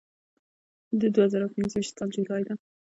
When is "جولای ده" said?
2.15-2.53